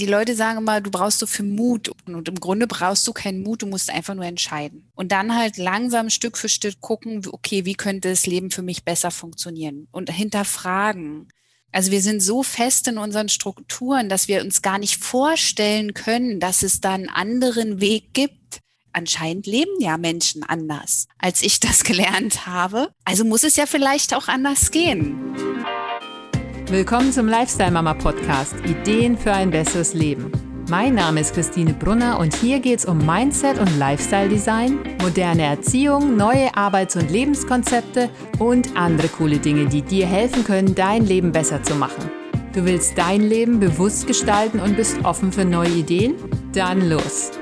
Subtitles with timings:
[0.00, 1.90] die Leute sagen immer, du brauchst so viel Mut.
[2.06, 4.90] Und im Grunde brauchst du keinen Mut, du musst einfach nur entscheiden.
[4.94, 8.82] Und dann halt langsam Stück für Stück gucken, okay, wie könnte das Leben für mich
[8.82, 9.88] besser funktionieren?
[9.92, 11.28] Und hinterfragen.
[11.70, 16.40] Also wir sind so fest in unseren Strukturen, dass wir uns gar nicht vorstellen können,
[16.40, 18.60] dass es da einen anderen Weg gibt.
[18.92, 22.90] Anscheinend leben ja Menschen anders, als ich das gelernt habe.
[23.04, 25.36] Also muss es ja vielleicht auch anders gehen.
[26.70, 30.30] Willkommen zum Lifestyle Mama Podcast Ideen für ein besseres Leben.
[30.70, 35.42] Mein Name ist Christine Brunner und hier geht es um Mindset und Lifestyle Design, moderne
[35.42, 41.32] Erziehung, neue Arbeits- und Lebenskonzepte und andere coole Dinge, die dir helfen können, dein Leben
[41.32, 42.08] besser zu machen.
[42.52, 46.14] Du willst dein Leben bewusst gestalten und bist offen für neue Ideen?
[46.52, 47.32] Dann los!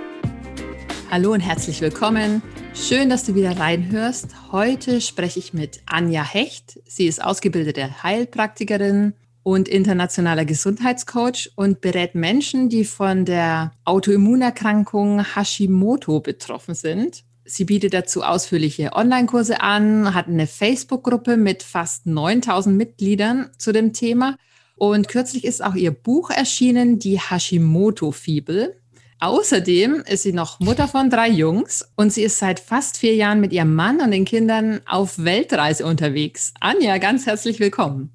[1.11, 2.41] Hallo und herzlich willkommen.
[2.81, 4.29] Schön, dass du wieder reinhörst.
[4.51, 6.81] Heute spreche ich mit Anja Hecht.
[6.87, 16.21] Sie ist ausgebildete Heilpraktikerin und internationaler Gesundheitscoach und berät Menschen, die von der Autoimmunerkrankung Hashimoto
[16.21, 17.25] betroffen sind.
[17.45, 23.93] Sie bietet dazu ausführliche Online-Kurse an, hat eine Facebook-Gruppe mit fast 9000 Mitgliedern zu dem
[23.93, 24.37] Thema.
[24.77, 28.78] Und kürzlich ist auch ihr Buch erschienen, die Hashimoto-Fibel.
[29.21, 33.41] Außerdem ist sie noch Mutter von drei Jungs und sie ist seit fast vier Jahren
[33.41, 36.53] mit ihrem Mann und den Kindern auf Weltreise unterwegs.
[36.61, 38.13] Anja, ganz herzlich willkommen.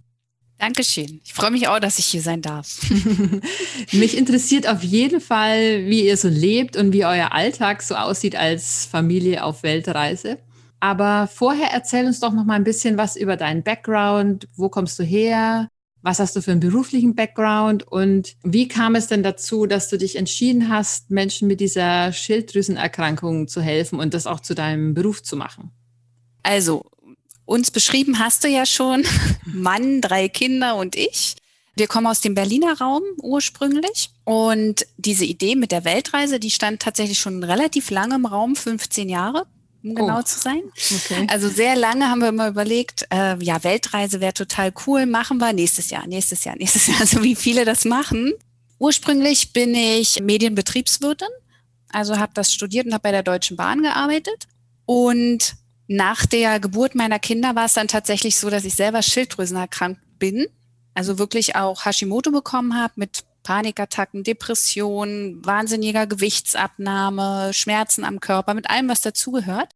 [0.60, 1.20] Dankeschön.
[1.26, 2.80] Ich freue mich auch, dass ich hier sein darf.
[3.92, 8.38] mich interessiert auf jeden Fall, wie ihr so lebt und wie euer Alltag so aussieht
[8.38, 10.38] als Familie auf Weltreise.
[10.80, 14.48] Aber vorher erzähl uns doch noch mal ein bisschen was über deinen Background.
[14.56, 15.68] Wo kommst du her?
[16.04, 19.98] Was hast du für einen beruflichen Background und wie kam es denn dazu, dass du
[19.98, 25.24] dich entschieden hast, Menschen mit dieser Schilddrüsenerkrankung zu helfen und das auch zu deinem Beruf
[25.24, 25.72] zu machen?
[26.44, 26.84] Also,
[27.46, 29.06] uns beschrieben hast du ja schon,
[29.46, 31.36] Mann, drei Kinder und ich.
[31.78, 36.82] Wir kommen aus dem Berliner Raum ursprünglich und diese Idee mit der Weltreise, die stand
[36.82, 39.48] tatsächlich schon relativ lange im Raum, 15 Jahre
[39.84, 40.22] um genau oh.
[40.24, 40.62] zu sein.
[40.76, 41.28] Okay.
[41.30, 45.54] Also sehr lange haben wir immer überlegt, äh, ja, Weltreise wäre total cool, machen wir
[45.54, 48.34] nächstes Jahr, nächstes Jahr, nächstes Jahr, so wie viele das machen.
[48.80, 51.28] Ursprünglich bin ich Medienbetriebswirtin,
[51.90, 54.48] also habe das studiert und habe bei der Deutschen Bahn gearbeitet.
[54.86, 55.56] Und
[55.88, 60.48] nach der Geburt meiner Kinder war es dann tatsächlich so, dass ich selber Schilddrüsenerkrankt bin,
[60.94, 68.70] also wirklich auch Hashimoto bekommen habe mit Panikattacken, Depressionen, wahnsinniger Gewichtsabnahme, Schmerzen am Körper, mit
[68.70, 69.70] allem, was dazugehört.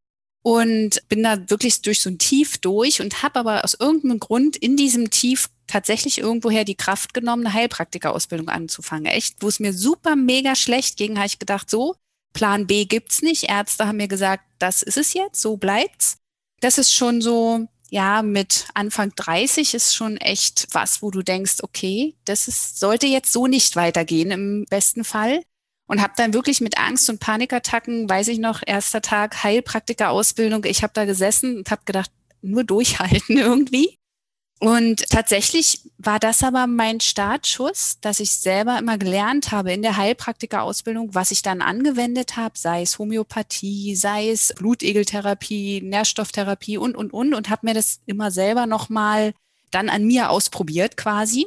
[0.44, 4.56] Und bin da wirklich durch so ein Tief durch und habe aber aus irgendeinem Grund
[4.56, 9.08] in diesem Tief tatsächlich irgendwoher die Kraft genommen, eine Heilpraktikerausbildung anzufangen.
[9.08, 11.96] Echt, wo es mir super mega schlecht ging, habe ich gedacht, so,
[12.34, 13.50] Plan B gibt's nicht.
[13.50, 16.18] Ärzte haben mir gesagt, das ist es jetzt, so bleibt's.
[16.62, 21.58] Das ist schon so ja, mit Anfang 30 ist schon echt was, wo du denkst,
[21.64, 25.42] okay, das ist, sollte jetzt so nicht weitergehen im besten Fall.
[25.90, 30.84] Und habe dann wirklich mit Angst und Panikattacken, weiß ich noch, erster Tag Heilpraktiker-Ausbildung, ich
[30.84, 32.12] habe da gesessen und habe gedacht,
[32.42, 33.98] nur durchhalten irgendwie.
[34.60, 39.98] Und tatsächlich war das aber mein Startschuss, dass ich selber immer gelernt habe in der
[39.98, 47.14] Heilpraktikerausbildung, was ich dann angewendet habe, sei es Homöopathie, sei es Blutegeltherapie, Nährstofftherapie und, und,
[47.14, 49.34] und, und habe mir das immer selber nochmal
[49.70, 51.46] dann an mir ausprobiert quasi.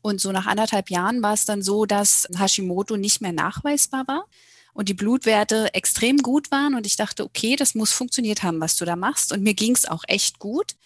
[0.00, 4.26] Und so nach anderthalb Jahren war es dann so, dass Hashimoto nicht mehr nachweisbar war
[4.72, 6.76] und die Blutwerte extrem gut waren.
[6.76, 9.32] Und ich dachte, okay, das muss funktioniert haben, was du da machst.
[9.32, 10.76] Und mir ging es auch echt gut.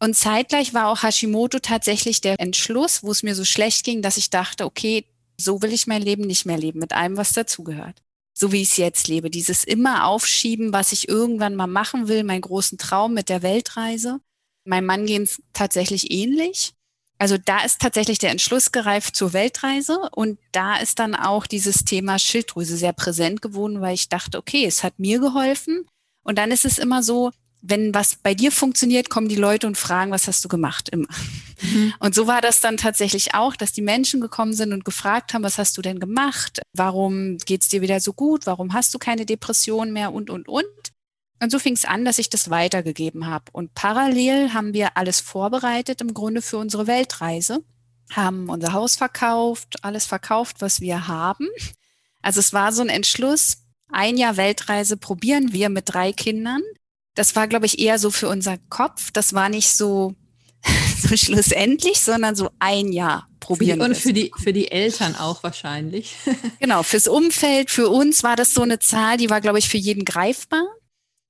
[0.00, 4.16] Und zeitgleich war auch Hashimoto tatsächlich der Entschluss, wo es mir so schlecht ging, dass
[4.16, 5.04] ich dachte, okay,
[5.40, 8.02] so will ich mein Leben nicht mehr leben, mit allem, was dazugehört.
[8.34, 9.30] So wie ich es jetzt lebe.
[9.30, 14.20] Dieses immer aufschieben, was ich irgendwann mal machen will, meinen großen Traum mit der Weltreise.
[14.64, 16.74] Mein Mann geht es tatsächlich ähnlich.
[17.18, 21.84] Also da ist tatsächlich der Entschluss gereift zur Weltreise und da ist dann auch dieses
[21.84, 25.84] Thema Schilddrüse sehr präsent geworden, weil ich dachte, okay, es hat mir geholfen.
[26.22, 29.76] Und dann ist es immer so, wenn was bei dir funktioniert, kommen die Leute und
[29.76, 31.08] fragen, was hast du gemacht immer.
[31.60, 31.94] Mhm.
[31.98, 35.42] Und so war das dann tatsächlich auch, dass die Menschen gekommen sind und gefragt haben,
[35.42, 36.60] was hast du denn gemacht?
[36.72, 38.46] Warum geht's dir wieder so gut?
[38.46, 40.12] Warum hast du keine Depression mehr?
[40.12, 40.64] Und, und, und.
[41.40, 43.44] Und so fing es an, dass ich das weitergegeben habe.
[43.52, 47.64] Und parallel haben wir alles vorbereitet im Grunde für unsere Weltreise,
[48.12, 51.46] haben unser Haus verkauft, alles verkauft, was wir haben.
[52.22, 53.58] Also es war so ein Entschluss,
[53.90, 56.62] ein Jahr Weltreise probieren wir mit drei Kindern
[57.18, 59.10] das war, glaube ich, eher so für unser Kopf.
[59.10, 60.14] Das war nicht so,
[61.02, 63.80] so schlussendlich, sondern so ein Jahr probieren.
[63.80, 66.14] Und für die, für die Eltern auch wahrscheinlich.
[66.60, 69.78] genau, fürs Umfeld, für uns war das so eine Zahl, die war, glaube ich, für
[69.78, 70.64] jeden greifbar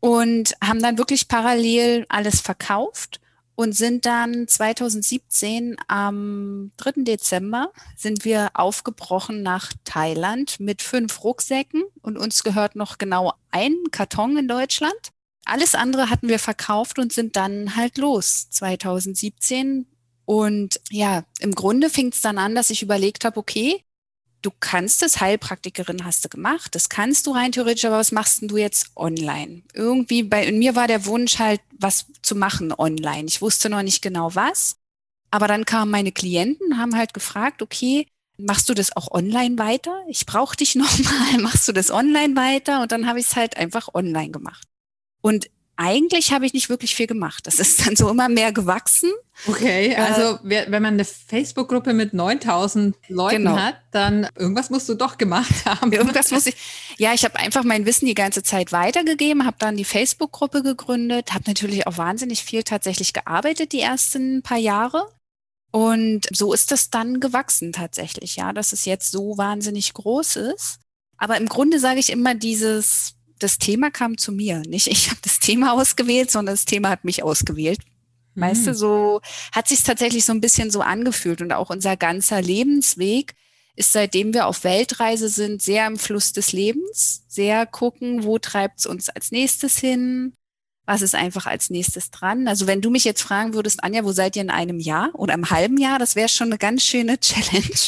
[0.00, 3.20] und haben dann wirklich parallel alles verkauft
[3.54, 7.02] und sind dann 2017 am 3.
[7.02, 13.74] Dezember sind wir aufgebrochen nach Thailand mit fünf Rucksäcken und uns gehört noch genau ein
[13.90, 15.12] Karton in Deutschland.
[15.48, 19.86] Alles andere hatten wir verkauft und sind dann halt los 2017.
[20.24, 23.82] Und ja, im Grunde fing es dann an, dass ich überlegt habe, okay,
[24.42, 28.42] du kannst es, Heilpraktikerin hast du gemacht, das kannst du rein theoretisch, aber was machst
[28.42, 29.62] denn du jetzt online?
[29.72, 33.24] Irgendwie bei mir war der Wunsch halt, was zu machen online.
[33.26, 34.76] Ich wusste noch nicht genau was.
[35.30, 38.06] Aber dann kamen meine Klienten, haben halt gefragt, okay,
[38.38, 40.02] machst du das auch online weiter?
[40.08, 42.82] Ich brauche dich nochmal, machst du das online weiter?
[42.82, 44.67] Und dann habe ich es halt einfach online gemacht.
[45.20, 45.50] Und
[45.80, 47.46] eigentlich habe ich nicht wirklich viel gemacht.
[47.46, 49.12] Das ist dann so immer mehr gewachsen.
[49.46, 53.56] Okay, äh, also äh, wenn man eine Facebook-Gruppe mit 9000 Leuten genau.
[53.56, 55.92] hat, dann irgendwas musst du doch gemacht haben.
[55.92, 56.56] Irgendwas muss ich.
[56.98, 61.32] Ja, ich habe einfach mein Wissen die ganze Zeit weitergegeben, habe dann die Facebook-Gruppe gegründet,
[61.32, 65.08] habe natürlich auch wahnsinnig viel tatsächlich gearbeitet die ersten paar Jahre.
[65.70, 70.80] Und so ist das dann gewachsen tatsächlich, ja, dass es jetzt so wahnsinnig groß ist.
[71.18, 74.60] Aber im Grunde sage ich immer dieses das Thema kam zu mir.
[74.60, 77.80] Nicht ich habe das Thema ausgewählt, sondern das Thema hat mich ausgewählt.
[78.34, 78.40] Mhm.
[78.40, 78.76] Weißt du, hm.
[78.76, 79.20] so
[79.52, 83.34] hat sich tatsächlich so ein bisschen so angefühlt und auch unser ganzer Lebensweg
[83.78, 88.80] ist seitdem wir auf Weltreise sind sehr im Fluss des Lebens, sehr gucken, wo treibt
[88.80, 90.32] es uns als nächstes hin,
[90.84, 92.48] was ist einfach als nächstes dran.
[92.48, 95.34] Also wenn du mich jetzt fragen würdest, Anja, wo seid ihr in einem Jahr oder
[95.34, 97.78] im halben Jahr, das wäre schon eine ganz schöne Challenge.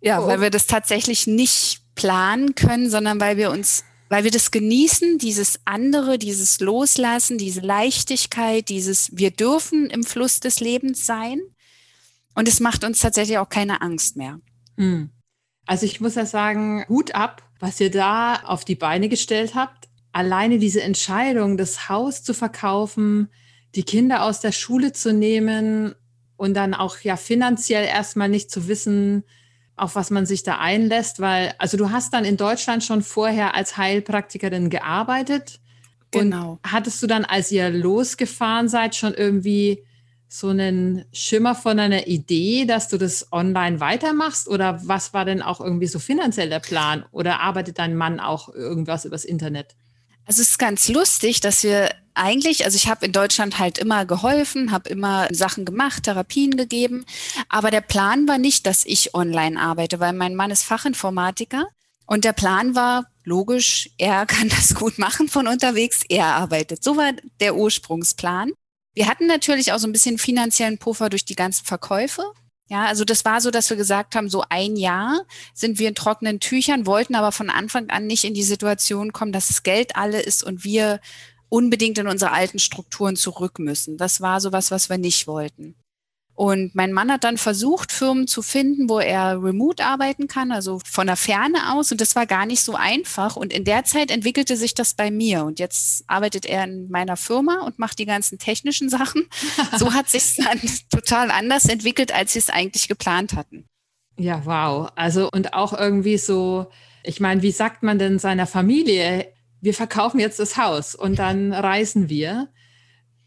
[0.00, 0.28] Ja, oh.
[0.28, 5.18] weil wir das tatsächlich nicht planen können, sondern weil wir uns weil wir das genießen,
[5.18, 11.40] dieses andere, dieses Loslassen, diese Leichtigkeit, dieses wir dürfen im Fluss des Lebens sein.
[12.34, 14.40] Und es macht uns tatsächlich auch keine Angst mehr.
[14.76, 15.10] Hm.
[15.64, 19.88] Also ich muss ja sagen, Hut ab, was ihr da auf die Beine gestellt habt.
[20.10, 23.28] Alleine diese Entscheidung, das Haus zu verkaufen,
[23.76, 25.94] die Kinder aus der Schule zu nehmen
[26.36, 29.22] und dann auch ja finanziell erstmal nicht zu wissen,
[29.80, 33.54] auf was man sich da einlässt, weil, also du hast dann in Deutschland schon vorher
[33.54, 35.60] als Heilpraktikerin gearbeitet.
[36.10, 36.52] Genau.
[36.52, 39.84] Und hattest du dann, als ihr losgefahren seid, schon irgendwie
[40.28, 44.48] so einen Schimmer von einer Idee, dass du das online weitermachst?
[44.48, 47.04] Oder was war denn auch irgendwie so finanziell der Plan?
[47.10, 49.74] Oder arbeitet dein Mann auch irgendwas übers Internet?
[50.26, 54.04] Also es ist ganz lustig, dass wir eigentlich, also ich habe in Deutschland halt immer
[54.04, 57.04] geholfen, habe immer Sachen gemacht, Therapien gegeben,
[57.48, 61.66] aber der Plan war nicht, dass ich online arbeite, weil mein Mann ist Fachinformatiker
[62.06, 66.84] und der Plan war logisch, er kann das gut machen von unterwegs, er arbeitet.
[66.84, 68.52] So war der Ursprungsplan.
[68.92, 72.24] Wir hatten natürlich auch so ein bisschen finanziellen Puffer durch die ganzen Verkäufe.
[72.70, 75.22] Ja, also das war so, dass wir gesagt haben, so ein Jahr
[75.54, 79.32] sind wir in trockenen Tüchern, wollten aber von Anfang an nicht in die Situation kommen,
[79.32, 81.00] dass das Geld alle ist und wir
[81.48, 83.96] unbedingt in unsere alten Strukturen zurück müssen.
[83.96, 85.74] Das war so was, was wir nicht wollten.
[86.40, 90.80] Und mein Mann hat dann versucht, Firmen zu finden, wo er remote arbeiten kann, also
[90.90, 91.92] von der Ferne aus.
[91.92, 93.36] Und das war gar nicht so einfach.
[93.36, 95.44] Und in der Zeit entwickelte sich das bei mir.
[95.44, 99.28] Und jetzt arbeitet er in meiner Firma und macht die ganzen technischen Sachen.
[99.78, 100.58] So hat sich dann
[100.90, 103.66] total anders entwickelt, als sie es eigentlich geplant hatten.
[104.16, 104.90] Ja, wow.
[104.96, 106.70] Also und auch irgendwie so,
[107.02, 111.52] ich meine, wie sagt man denn seiner Familie, wir verkaufen jetzt das Haus und dann
[111.52, 112.48] reisen wir?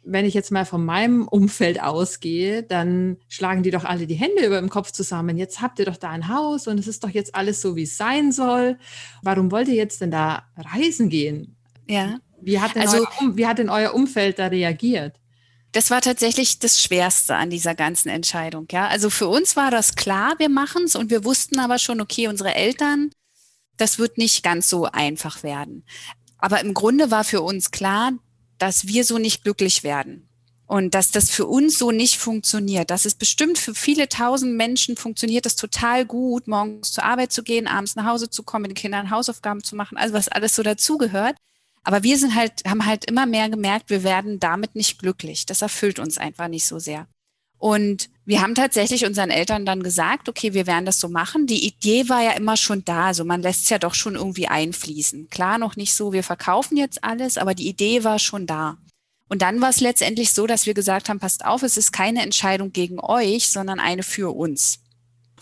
[0.06, 4.46] Wenn ich jetzt mal von meinem Umfeld ausgehe, dann schlagen die doch alle die Hände
[4.46, 5.38] über dem Kopf zusammen.
[5.38, 7.84] Jetzt habt ihr doch da ein Haus und es ist doch jetzt alles so, wie
[7.84, 8.78] es sein soll.
[9.22, 11.56] Warum wollt ihr jetzt denn da reisen gehen?
[11.88, 12.20] Ja.
[12.42, 15.16] Wie hat denn, also, euer, wie hat denn euer Umfeld da reagiert?
[15.72, 18.68] Das war tatsächlich das Schwerste an dieser ganzen Entscheidung.
[18.70, 22.00] Ja, also für uns war das klar, wir machen es und wir wussten aber schon,
[22.00, 23.10] okay, unsere Eltern,
[23.78, 25.84] das wird nicht ganz so einfach werden.
[26.38, 28.12] Aber im Grunde war für uns klar,
[28.64, 30.30] dass wir so nicht glücklich werden
[30.68, 32.92] und dass das für uns so nicht funktioniert.
[32.92, 37.44] Das ist bestimmt für viele tausend Menschen funktioniert das total gut, morgens zur Arbeit zu
[37.44, 40.56] gehen, abends nach Hause zu kommen, mit den Kindern Hausaufgaben zu machen, also was alles
[40.56, 41.36] so dazugehört.
[41.84, 45.46] Aber wir sind halt, haben halt immer mehr gemerkt, wir werden damit nicht glücklich.
[45.46, 47.10] Das erfüllt uns einfach nicht so sehr.
[47.64, 51.48] Und wir haben tatsächlich unseren Eltern dann gesagt, okay, wir werden das so machen.
[51.48, 53.06] Die Idee war ja immer schon da.
[53.06, 55.30] Also man lässt es ja doch schon irgendwie einfließen.
[55.30, 58.80] Klar, noch nicht so, wir verkaufen jetzt alles, aber die Idee war schon da.
[59.30, 62.22] Und dann war es letztendlich so, dass wir gesagt haben, passt auf, es ist keine
[62.22, 64.80] Entscheidung gegen euch, sondern eine für uns.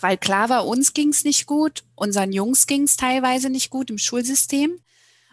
[0.00, 3.90] Weil klar war, uns ging es nicht gut, unseren Jungs ging es teilweise nicht gut
[3.90, 4.78] im Schulsystem.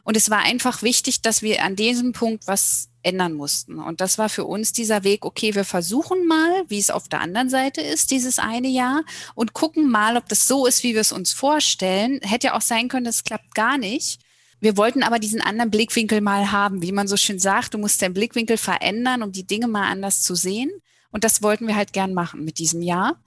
[0.03, 3.79] Und es war einfach wichtig, dass wir an diesem Punkt was ändern mussten.
[3.79, 7.21] Und das war für uns dieser Weg, okay, wir versuchen mal, wie es auf der
[7.21, 9.03] anderen Seite ist, dieses eine Jahr
[9.35, 12.19] und gucken mal, ob das so ist, wie wir es uns vorstellen.
[12.21, 14.19] Hätte ja auch sein können, es klappt gar nicht.
[14.59, 18.01] Wir wollten aber diesen anderen Blickwinkel mal haben, wie man so schön sagt, du musst
[18.01, 20.69] deinen Blickwinkel verändern, um die Dinge mal anders zu sehen.
[21.11, 23.21] Und das wollten wir halt gern machen mit diesem Jahr.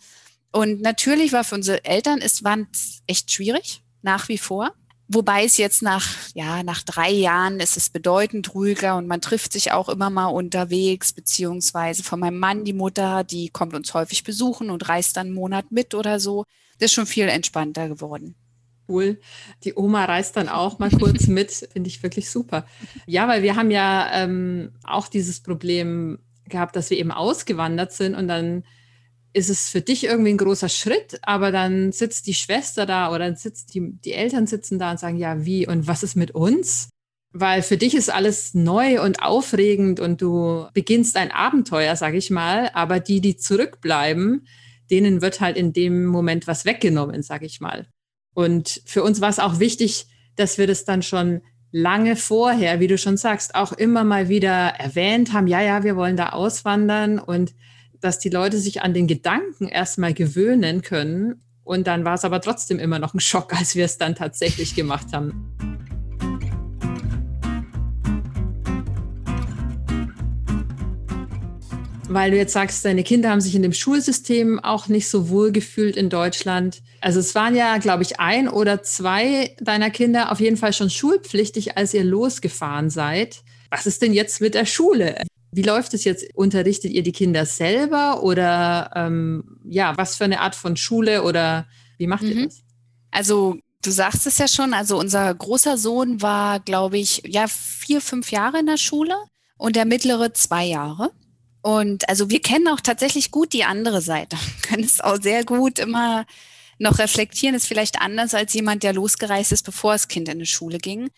[0.52, 2.59] Und natürlich war für unsere Eltern, es war
[3.07, 4.75] echt schwierig, nach wie vor.
[5.14, 9.52] Wobei es jetzt nach, ja, nach drei Jahren ist es bedeutend ruhiger und man trifft
[9.52, 14.25] sich auch immer mal unterwegs, beziehungsweise von meinem Mann, die Mutter, die kommt uns häufig
[14.25, 16.47] besuchen und reist dann einen Monat mit oder so.
[16.78, 18.37] Das ist schon viel entspannter geworden.
[18.88, 19.21] Cool.
[19.64, 22.66] Die Oma reist dann auch mal kurz mit, finde ich wirklich super.
[23.07, 28.14] Ja, weil wir haben ja ähm, auch dieses Problem gehabt, dass wir eben ausgewandert sind
[28.14, 28.64] und dann
[29.32, 33.34] ist es für dich irgendwie ein großer Schritt, aber dann sitzt die Schwester da oder
[33.34, 36.88] sitzt die, die Eltern sitzen da und sagen, ja, wie und was ist mit uns?
[37.32, 42.30] Weil für dich ist alles neu und aufregend und du beginnst ein Abenteuer, sag ich
[42.30, 44.46] mal, aber die, die zurückbleiben,
[44.90, 47.86] denen wird halt in dem Moment was weggenommen, sag ich mal.
[48.34, 52.86] Und für uns war es auch wichtig, dass wir das dann schon lange vorher, wie
[52.86, 57.18] du schon sagst, auch immer mal wieder erwähnt haben, ja, ja, wir wollen da auswandern
[57.18, 57.54] und
[58.02, 61.40] dass die Leute sich an den Gedanken erstmal gewöhnen können.
[61.64, 64.75] Und dann war es aber trotzdem immer noch ein Schock, als wir es dann tatsächlich
[64.75, 65.49] gemacht haben.
[72.09, 75.50] Weil du jetzt sagst, deine Kinder haben sich in dem Schulsystem auch nicht so wohl
[75.50, 76.82] gefühlt in Deutschland.
[77.00, 80.90] Also es waren ja, glaube ich, ein oder zwei deiner Kinder auf jeden Fall schon
[80.90, 83.42] schulpflichtig, als ihr losgefahren seid.
[83.71, 85.23] Was ist denn jetzt mit der Schule?
[85.52, 86.35] Wie läuft es jetzt?
[86.35, 91.66] Unterrichtet ihr die Kinder selber oder ähm, ja, was für eine Art von Schule oder
[91.99, 92.30] wie macht mhm.
[92.30, 92.62] ihr das?
[93.11, 98.00] Also du sagst es ja schon, also unser großer Sohn war, glaube ich, ja, vier,
[98.00, 99.14] fünf Jahre in der Schule
[99.59, 101.11] und der mittlere zwei Jahre.
[101.61, 105.78] Und also wir kennen auch tatsächlich gut die andere Seite, können es auch sehr gut
[105.78, 106.25] immer
[106.78, 110.47] noch reflektieren, ist vielleicht anders als jemand, der losgereist ist, bevor das Kind in die
[110.47, 111.11] Schule ging.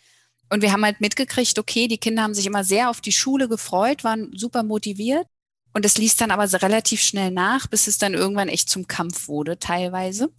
[0.51, 3.49] Und wir haben halt mitgekriegt, okay, die Kinder haben sich immer sehr auf die Schule
[3.49, 5.27] gefreut, waren super motiviert.
[5.73, 9.27] Und es ließ dann aber relativ schnell nach, bis es dann irgendwann echt zum Kampf
[9.27, 10.31] wurde, teilweise.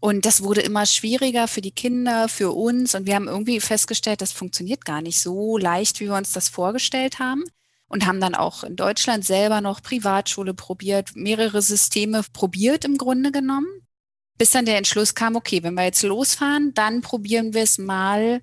[0.00, 2.94] Und das wurde immer schwieriger für die Kinder, für uns.
[2.94, 6.48] Und wir haben irgendwie festgestellt, das funktioniert gar nicht so leicht, wie wir uns das
[6.48, 7.44] vorgestellt haben.
[7.86, 13.30] Und haben dann auch in Deutschland selber noch Privatschule probiert, mehrere Systeme probiert im Grunde
[13.30, 13.68] genommen.
[14.38, 18.40] Bis dann der Entschluss kam, okay, wenn wir jetzt losfahren, dann probieren wir es mal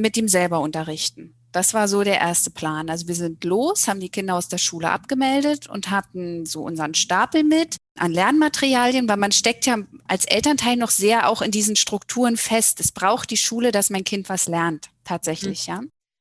[0.00, 1.34] mit ihm selber unterrichten.
[1.52, 2.88] Das war so der erste Plan.
[2.88, 6.94] Also wir sind los, haben die Kinder aus der Schule abgemeldet und hatten so unseren
[6.94, 9.76] Stapel mit an Lernmaterialien, weil man steckt ja
[10.08, 12.80] als Elternteil noch sehr auch in diesen Strukturen fest.
[12.80, 15.74] Es braucht die Schule, dass mein Kind was lernt, tatsächlich, mhm.
[15.74, 15.80] ja.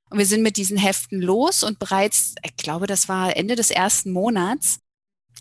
[0.10, 3.72] Und wir sind mit diesen Heften los und bereits, ich glaube, das war Ende des
[3.72, 4.80] ersten Monats,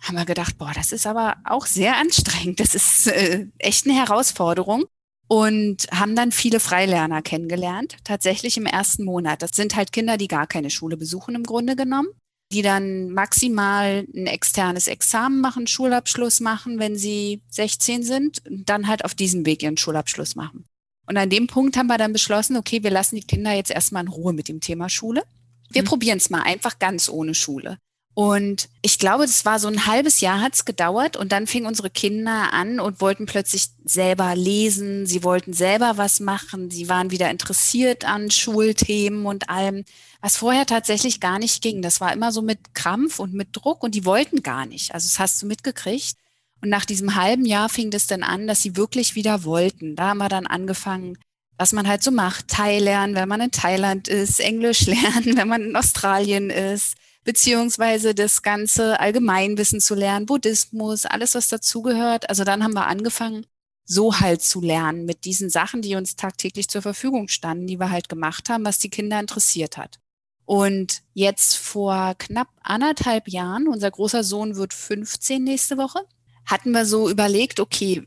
[0.02, 2.60] haben wir gedacht, boah, das ist aber auch sehr anstrengend.
[2.60, 4.84] Das ist äh, echt eine Herausforderung
[5.30, 9.42] und haben dann viele Freilerner kennengelernt, tatsächlich im ersten Monat.
[9.42, 12.08] Das sind halt Kinder, die gar keine Schule besuchen im Grunde genommen,
[12.52, 18.88] die dann maximal ein externes Examen machen, Schulabschluss machen, wenn sie 16 sind, und dann
[18.88, 20.64] halt auf diesem Weg ihren Schulabschluss machen.
[21.06, 24.02] Und an dem Punkt haben wir dann beschlossen, okay, wir lassen die Kinder jetzt erstmal
[24.02, 25.22] in Ruhe mit dem Thema Schule.
[25.70, 25.86] Wir mhm.
[25.86, 27.78] probieren es mal einfach ganz ohne Schule.
[28.14, 31.90] Und ich glaube, das war so ein halbes Jahr hat's gedauert und dann fingen unsere
[31.90, 37.30] Kinder an und wollten plötzlich selber lesen, sie wollten selber was machen, sie waren wieder
[37.30, 39.84] interessiert an Schulthemen und allem,
[40.20, 41.82] was vorher tatsächlich gar nicht ging.
[41.82, 44.92] Das war immer so mit Krampf und mit Druck und die wollten gar nicht.
[44.92, 46.16] Also das hast du mitgekriegt.
[46.62, 49.96] Und nach diesem halben Jahr fing das dann an, dass sie wirklich wieder wollten.
[49.96, 51.16] Da haben wir dann angefangen,
[51.56, 55.48] was man halt so macht, Thai lernen, wenn man in Thailand ist, Englisch lernen, wenn
[55.48, 62.28] man in Australien ist beziehungsweise das ganze Allgemeinwissen zu lernen, Buddhismus, alles, was dazugehört.
[62.28, 63.46] Also dann haben wir angefangen,
[63.84, 67.90] so halt zu lernen mit diesen Sachen, die uns tagtäglich zur Verfügung standen, die wir
[67.90, 69.98] halt gemacht haben, was die Kinder interessiert hat.
[70.44, 76.00] Und jetzt vor knapp anderthalb Jahren, unser großer Sohn wird 15 nächste Woche,
[76.46, 78.02] hatten wir so überlegt, okay,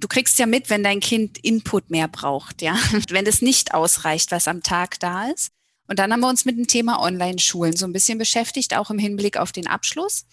[0.00, 2.76] du kriegst ja mit, wenn dein Kind Input mehr braucht, ja,
[3.10, 5.50] wenn es nicht ausreicht, was am Tag da ist.
[5.88, 8.98] Und dann haben wir uns mit dem Thema Online-Schulen so ein bisschen beschäftigt, auch im
[8.98, 10.26] Hinblick auf den Abschluss.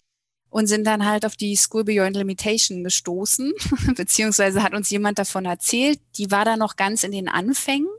[0.50, 3.52] Und sind dann halt auf die School Beyond Limitation gestoßen,
[3.96, 7.90] beziehungsweise hat uns jemand davon erzählt, die war da noch ganz in den Anfängen.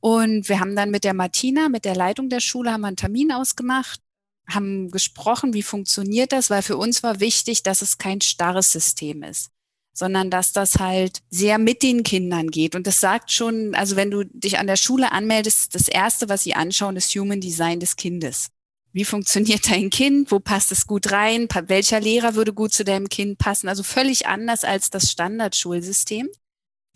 [0.00, 2.96] Und wir haben dann mit der Martina, mit der Leitung der Schule, haben wir einen
[2.96, 4.00] Termin ausgemacht,
[4.46, 9.22] haben gesprochen, wie funktioniert das, weil für uns war wichtig, dass es kein starres System
[9.22, 9.53] ist
[9.94, 12.74] sondern dass das halt sehr mit den Kindern geht.
[12.74, 16.42] Und das sagt schon, also wenn du dich an der Schule anmeldest, das Erste, was
[16.42, 18.48] sie anschauen, ist Human Design des Kindes.
[18.92, 20.30] Wie funktioniert dein Kind?
[20.30, 21.48] Wo passt es gut rein?
[21.66, 23.68] Welcher Lehrer würde gut zu deinem Kind passen?
[23.68, 26.28] Also völlig anders als das Standardschulsystem.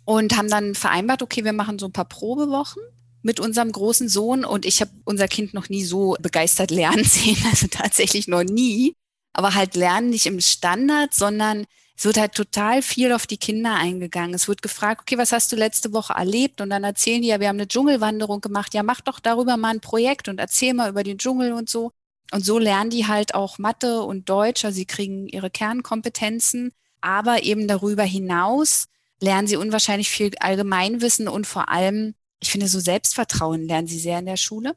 [0.05, 2.83] Und haben dann vereinbart, okay, wir machen so ein paar Probewochen
[3.23, 4.45] mit unserem großen Sohn.
[4.45, 8.95] Und ich habe unser Kind noch nie so begeistert lernen sehen, also tatsächlich noch nie
[9.39, 11.67] aber halt lernen nicht im Standard, sondern
[11.99, 14.33] es wird halt total viel auf die Kinder eingegangen.
[14.33, 16.61] Es wird gefragt, okay, was hast du letzte Woche erlebt?
[16.61, 18.73] Und dann erzählen die ja, wir haben eine Dschungelwanderung gemacht.
[18.73, 21.91] Ja, mach doch darüber mal ein Projekt und erzähl mal über den Dschungel und so.
[22.31, 24.65] Und so lernen die halt auch Mathe und Deutsch.
[24.65, 26.73] Also sie kriegen ihre Kernkompetenzen.
[27.01, 28.87] Aber eben darüber hinaus
[29.21, 34.21] lernen sie unwahrscheinlich viel Allgemeinwissen und vor allem, ich finde, so Selbstvertrauen lernen sie sehr
[34.21, 34.77] in der Schule.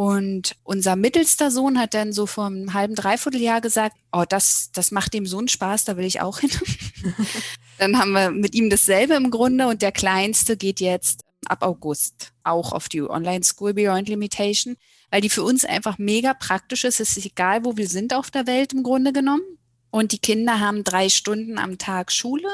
[0.00, 4.70] Und unser mittelster Sohn hat dann so vor einem halben, dreiviertel Jahr gesagt, oh, das,
[4.72, 6.48] das macht ihm so einen Spaß, da will ich auch hin.
[7.78, 12.32] dann haben wir mit ihm dasselbe im Grunde und der Kleinste geht jetzt ab August
[12.44, 14.78] auch auf die Online School Beyond Limitation,
[15.10, 16.98] weil die für uns einfach mega praktisch ist.
[16.98, 19.44] Es ist egal, wo wir sind auf der Welt im Grunde genommen.
[19.90, 22.48] Und die Kinder haben drei Stunden am Tag Schule.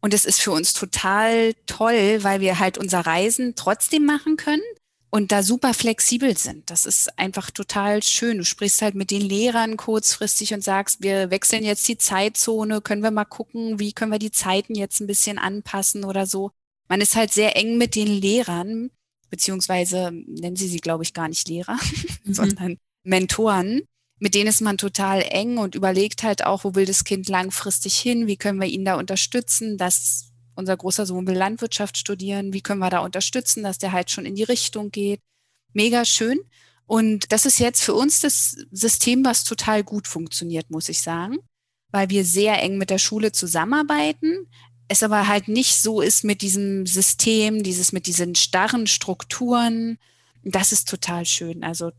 [0.00, 4.62] Und es ist für uns total toll, weil wir halt unser Reisen trotzdem machen können
[5.16, 6.70] und da super flexibel sind.
[6.70, 8.36] Das ist einfach total schön.
[8.36, 13.02] Du sprichst halt mit den Lehrern kurzfristig und sagst, wir wechseln jetzt die Zeitzone, können
[13.02, 16.50] wir mal gucken, wie können wir die Zeiten jetzt ein bisschen anpassen oder so.
[16.88, 18.90] Man ist halt sehr eng mit den Lehrern,
[19.30, 21.78] beziehungsweise nennen sie sie, glaube ich, gar nicht Lehrer,
[22.24, 22.34] mhm.
[22.34, 23.80] sondern Mentoren.
[24.18, 27.96] Mit denen ist man total eng und überlegt halt auch, wo will das Kind langfristig
[27.96, 32.52] hin, wie können wir ihn da unterstützen, dass unser großer Sohn will Landwirtschaft studieren.
[32.52, 35.20] Wie können wir da unterstützen, dass der halt schon in die Richtung geht?
[35.72, 36.40] Mega schön.
[36.86, 41.38] Und das ist jetzt für uns das System, was total gut funktioniert, muss ich sagen,
[41.90, 44.48] weil wir sehr eng mit der Schule zusammenarbeiten.
[44.88, 49.98] Es aber halt nicht so ist mit diesem System, dieses mit diesen starren Strukturen.
[50.44, 51.64] Das ist total schön.
[51.64, 51.90] Also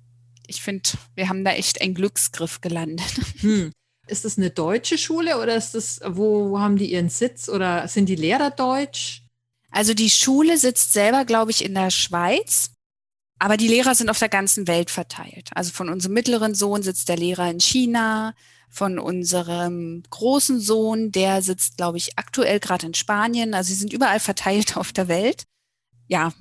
[0.47, 3.11] ich finde, wir haben da echt einen Glücksgriff gelandet.
[3.39, 3.71] Hm.
[4.07, 8.07] Ist das eine deutsche Schule oder ist das, wo haben die ihren Sitz oder sind
[8.07, 9.23] die Lehrer deutsch?
[9.69, 12.71] Also die Schule sitzt selber, glaube ich, in der Schweiz,
[13.39, 15.49] aber die Lehrer sind auf der ganzen Welt verteilt.
[15.53, 18.33] Also von unserem mittleren Sohn sitzt der Lehrer in China,
[18.69, 23.53] von unserem großen Sohn, der sitzt, glaube ich, aktuell gerade in Spanien.
[23.53, 25.43] Also sie sind überall verteilt auf der Welt.
[26.07, 26.33] Ja,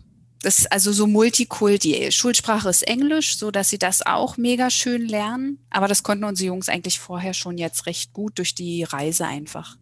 [0.46, 2.12] das ist also so Multikulti.
[2.12, 5.58] Schulsprache ist Englisch, so dass sie das auch mega schön lernen.
[5.70, 9.76] Aber das konnten unsere Jungs eigentlich vorher schon jetzt recht gut durch die Reise einfach.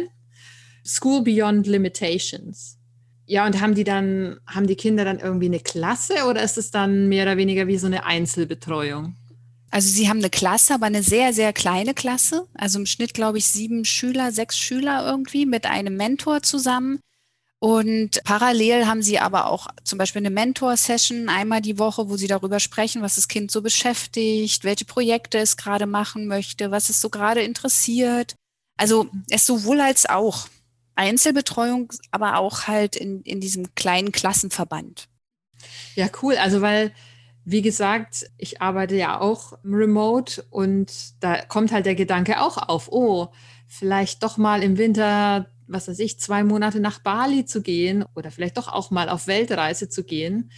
[0.85, 2.77] School Beyond Limitations.
[3.25, 6.69] Ja, und haben die dann, haben die Kinder dann irgendwie eine Klasse oder ist es
[6.69, 9.15] dann mehr oder weniger wie so eine Einzelbetreuung?
[9.75, 12.47] Also sie haben eine Klasse, aber eine sehr, sehr kleine Klasse.
[12.53, 17.01] Also im Schnitt, glaube ich, sieben Schüler, sechs Schüler irgendwie mit einem Mentor zusammen.
[17.59, 22.27] Und parallel haben sie aber auch zum Beispiel eine Mentor-Session einmal die Woche, wo sie
[22.27, 27.01] darüber sprechen, was das Kind so beschäftigt, welche Projekte es gerade machen möchte, was es
[27.01, 28.35] so gerade interessiert.
[28.77, 30.47] Also es sowohl als auch
[30.95, 35.09] Einzelbetreuung, aber auch halt in, in diesem kleinen Klassenverband.
[35.95, 36.37] Ja, cool.
[36.37, 36.93] Also weil
[37.45, 42.91] wie gesagt, ich arbeite ja auch remote und da kommt halt der Gedanke auch auf,
[42.91, 43.27] oh,
[43.67, 48.31] vielleicht doch mal im Winter, was weiß ich, zwei Monate nach Bali zu gehen oder
[48.31, 50.51] vielleicht doch auch mal auf Weltreise zu gehen.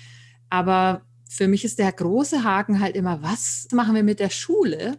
[0.50, 4.97] Aber für mich ist der große Haken halt immer, was machen wir mit der Schule?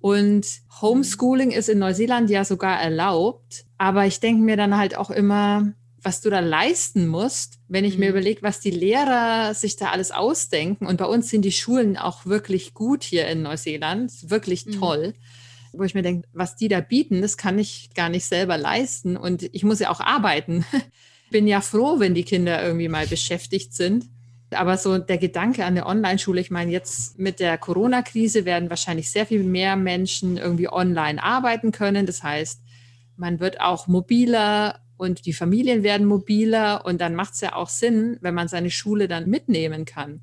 [0.00, 0.46] Und
[0.80, 3.66] Homeschooling ist in Neuseeland ja sogar erlaubt.
[3.76, 7.94] Aber ich denke mir dann halt auch immer, was du da leisten musst, wenn ich
[7.94, 8.00] mhm.
[8.00, 10.86] mir überlege, was die Lehrer sich da alles ausdenken.
[10.86, 14.72] Und bei uns sind die Schulen auch wirklich gut hier in Neuseeland, wirklich mhm.
[14.72, 15.14] toll.
[15.72, 19.16] Wo ich mir denke, was die da bieten, das kann ich gar nicht selber leisten.
[19.16, 20.64] Und ich muss ja auch arbeiten.
[21.30, 24.06] Bin ja froh, wenn die Kinder irgendwie mal beschäftigt sind.
[24.52, 29.10] Aber so der Gedanke an der Online-Schule, ich meine, jetzt mit der Corona-Krise werden wahrscheinlich
[29.10, 32.06] sehr viel mehr Menschen irgendwie online arbeiten können.
[32.06, 32.60] Das heißt,
[33.16, 37.68] man wird auch mobiler und die Familien werden mobiler und dann macht es ja auch
[37.68, 40.20] Sinn, wenn man seine Schule dann mitnehmen kann.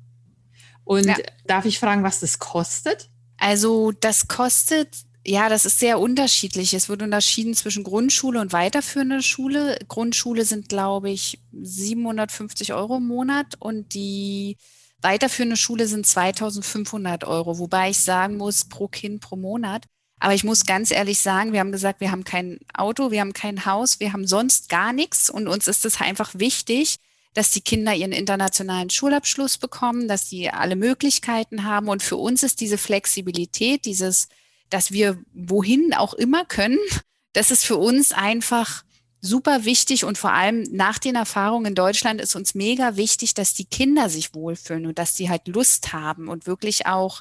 [0.84, 1.16] Und ja.
[1.46, 3.10] darf ich fragen, was das kostet?
[3.38, 6.74] Also das kostet, ja, das ist sehr unterschiedlich.
[6.74, 9.78] Es wird unterschieden zwischen Grundschule und weiterführender Schule.
[9.88, 14.58] Grundschule sind, glaube ich, 750 Euro im Monat und die
[15.00, 19.86] weiterführende Schule sind 2500 Euro, wobei ich sagen muss, pro Kind pro Monat.
[20.24, 23.34] Aber ich muss ganz ehrlich sagen, wir haben gesagt, wir haben kein Auto, wir haben
[23.34, 25.28] kein Haus, wir haben sonst gar nichts.
[25.28, 26.96] Und uns ist es einfach wichtig,
[27.34, 31.90] dass die Kinder ihren internationalen Schulabschluss bekommen, dass sie alle Möglichkeiten haben.
[31.90, 34.28] Und für uns ist diese Flexibilität, dieses,
[34.70, 36.78] dass wir wohin auch immer können,
[37.34, 38.82] das ist für uns einfach
[39.20, 43.52] super wichtig und vor allem nach den Erfahrungen in Deutschland ist uns mega wichtig, dass
[43.52, 47.20] die Kinder sich wohlfühlen und dass sie halt Lust haben und wirklich auch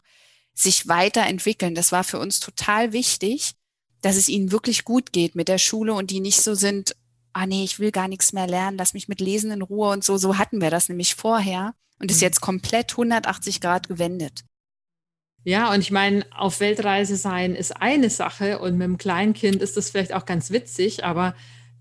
[0.54, 1.76] sich weiterentwickeln.
[1.76, 3.54] Das war für uns total wichtig,
[4.02, 6.96] dass es ihnen wirklich gut geht mit der Schule und die nicht so sind,
[7.34, 10.04] ah nee, ich will gar nichts mehr lernen, lass mich mit Lesen in Ruhe und
[10.04, 10.18] so.
[10.18, 12.24] So hatten wir das nämlich vorher und ist mhm.
[12.24, 14.44] jetzt komplett 180 Grad gewendet.
[15.46, 19.76] Ja, und ich meine, auf Weltreise sein ist eine Sache und mit einem Kleinkind ist
[19.76, 21.36] das vielleicht auch ganz witzig, aber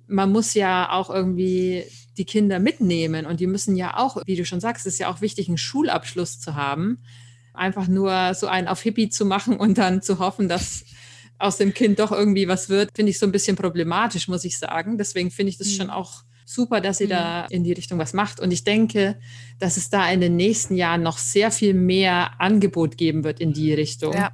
[0.08, 1.84] man muss ja auch irgendwie
[2.18, 5.20] die Kinder mitnehmen und die müssen ja auch, wie du schon sagst, ist ja auch
[5.20, 7.04] wichtig, einen Schulabschluss zu haben.
[7.54, 10.84] Einfach nur so einen auf Hippie zu machen und dann zu hoffen, dass
[11.38, 14.58] aus dem Kind doch irgendwie was wird, finde ich so ein bisschen problematisch, muss ich
[14.58, 14.96] sagen.
[14.96, 15.72] Deswegen finde ich das mhm.
[15.72, 17.10] schon auch super, dass sie mhm.
[17.10, 18.40] da in die Richtung was macht.
[18.40, 19.18] Und ich denke,
[19.58, 23.52] dass es da in den nächsten Jahren noch sehr viel mehr Angebot geben wird in
[23.52, 24.14] die Richtung.
[24.14, 24.30] Ja.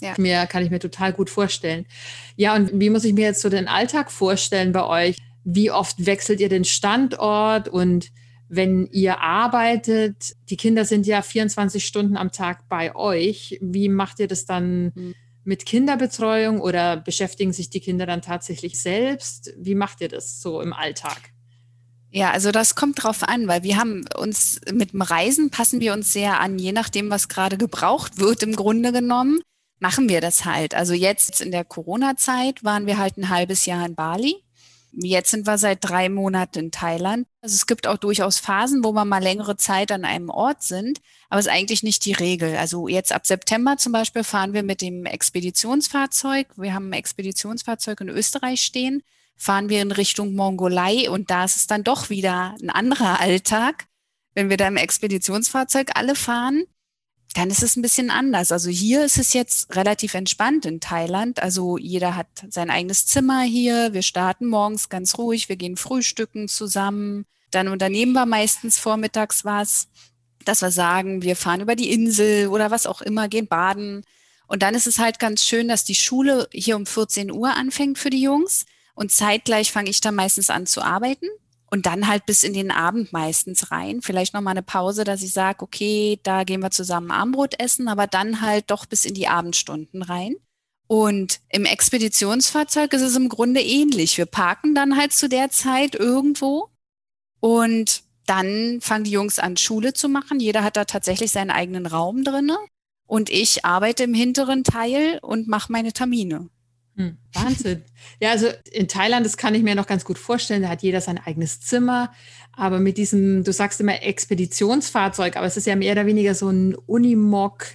[0.00, 0.14] Ja.
[0.18, 1.86] Mir kann ich mir total gut vorstellen.
[2.34, 5.16] Ja, und wie muss ich mir jetzt so den Alltag vorstellen bei euch?
[5.44, 8.10] Wie oft wechselt ihr den Standort und
[8.54, 14.20] wenn ihr arbeitet, die Kinder sind ja 24 Stunden am Tag bei euch, wie macht
[14.20, 15.14] ihr das dann mhm.
[15.42, 19.54] mit Kinderbetreuung oder beschäftigen sich die Kinder dann tatsächlich selbst?
[19.56, 21.32] Wie macht ihr das so im Alltag?
[22.10, 25.94] Ja, also das kommt drauf an, weil wir haben uns mit dem Reisen passen wir
[25.94, 29.40] uns sehr an, je nachdem, was gerade gebraucht wird, im Grunde genommen,
[29.78, 30.74] machen wir das halt.
[30.74, 34.42] Also jetzt in der Corona-Zeit waren wir halt ein halbes Jahr in Bali.
[34.92, 37.26] Jetzt sind wir seit drei Monaten in Thailand.
[37.40, 41.00] Also es gibt auch durchaus Phasen, wo wir mal längere Zeit an einem Ort sind,
[41.30, 42.56] aber es ist eigentlich nicht die Regel.
[42.56, 46.48] Also jetzt ab September zum Beispiel fahren wir mit dem Expeditionsfahrzeug.
[46.56, 49.02] Wir haben ein Expeditionsfahrzeug in Österreich stehen
[49.42, 53.86] fahren wir in Richtung Mongolei und da ist es dann doch wieder ein anderer Alltag.
[54.34, 56.64] Wenn wir da im Expeditionsfahrzeug alle fahren,
[57.34, 58.52] dann ist es ein bisschen anders.
[58.52, 61.42] Also hier ist es jetzt relativ entspannt in Thailand.
[61.42, 63.94] Also jeder hat sein eigenes Zimmer hier.
[63.94, 65.48] Wir starten morgens ganz ruhig.
[65.48, 67.24] Wir gehen frühstücken zusammen.
[67.50, 69.88] Dann unternehmen wir meistens vormittags was,
[70.44, 74.04] dass wir sagen, wir fahren über die Insel oder was auch immer, gehen baden.
[74.46, 77.98] Und dann ist es halt ganz schön, dass die Schule hier um 14 Uhr anfängt
[77.98, 78.66] für die Jungs.
[78.94, 81.26] Und zeitgleich fange ich dann meistens an zu arbeiten
[81.72, 84.02] und dann halt bis in den Abend meistens rein.
[84.02, 87.88] Vielleicht noch mal eine Pause, dass ich sage, okay, da gehen wir zusammen Armbrot essen,
[87.88, 90.36] aber dann halt doch bis in die Abendstunden rein.
[90.86, 94.18] Und im Expeditionsfahrzeug ist es im Grunde ähnlich.
[94.18, 96.68] Wir parken dann halt zu der Zeit irgendwo
[97.40, 100.40] und dann fangen die Jungs an, Schule zu machen.
[100.40, 102.58] Jeder hat da tatsächlich seinen eigenen Raum drinne.
[103.06, 106.50] Und ich arbeite im hinteren Teil und mache meine Termine.
[106.96, 107.82] Hm, Wahnsinn.
[108.20, 111.00] Ja, also in Thailand, das kann ich mir noch ganz gut vorstellen, da hat jeder
[111.00, 112.12] sein eigenes Zimmer.
[112.52, 116.48] Aber mit diesem, du sagst immer Expeditionsfahrzeug, aber es ist ja mehr oder weniger so
[116.48, 117.66] ein Unimog.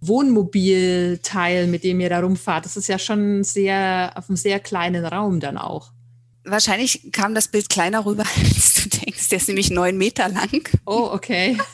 [0.00, 2.64] Wohnmobilteil, mit dem ihr da rumfahrt.
[2.64, 5.90] Das ist ja schon sehr auf einem sehr kleinen Raum dann auch.
[6.44, 9.28] Wahrscheinlich kam das Bild kleiner rüber, als du denkst.
[9.28, 10.68] Der ist nämlich neun Meter lang.
[10.86, 11.58] Oh, okay.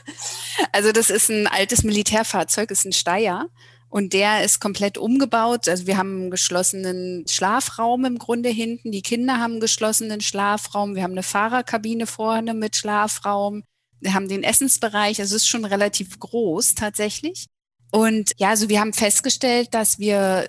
[0.71, 3.49] Also das ist ein altes Militärfahrzeug, ist ein Steyr.
[3.95, 5.69] Und der ist komplett umgebaut.
[5.69, 8.91] Also wir haben einen geschlossenen Schlafraum im Grunde hinten.
[8.91, 10.97] Die Kinder haben einen geschlossenen Schlafraum.
[10.97, 13.63] Wir haben eine Fahrerkabine vorne mit Schlafraum.
[14.01, 15.21] Wir haben den Essensbereich.
[15.21, 17.47] Also es ist schon relativ groß tatsächlich.
[17.93, 20.49] Und ja, also wir haben festgestellt, dass wir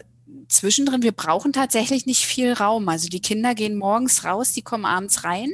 [0.50, 2.90] zwischendrin, wir brauchen tatsächlich nicht viel Raum.
[2.90, 5.52] Also die Kinder gehen morgens raus, die kommen abends rein.